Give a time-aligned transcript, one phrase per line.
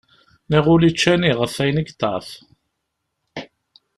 [0.49, 2.27] Niɣ ul ičča ani, ɣef ayen i yeṭɛef